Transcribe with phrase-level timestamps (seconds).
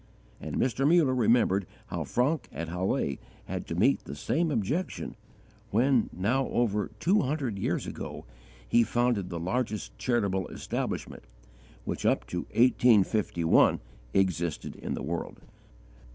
[0.39, 0.79] And Mr.
[0.87, 5.15] Muller remembered how Francke at Halle had to meet the same objection
[5.69, 8.25] when, now over two hundred years ago,
[8.67, 11.23] he founded the largest charitable establishment
[11.85, 13.79] which, up to 1851,
[14.15, 15.39] existed in the world.